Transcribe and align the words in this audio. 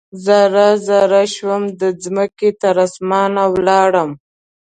ذره، 0.25 0.69
ذره 0.87 1.21
شومه 1.35 1.71
د 1.79 2.03
مځکې، 2.15 2.49
تراسمان 2.61 3.31
ولاړمه 3.53 4.17